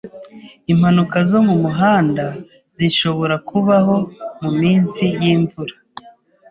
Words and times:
Impanuka 0.71 1.17
zo 1.29 1.39
mumuhanda 1.47 2.25
zishobora 2.77 3.35
kubaho 3.49 3.95
muminsi 4.41 5.03
yimvura. 5.21 5.75